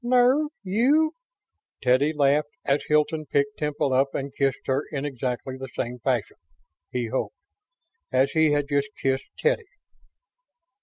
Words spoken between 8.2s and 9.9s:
he had just kissed Teddy.